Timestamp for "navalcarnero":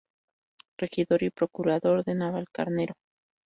2.15-2.95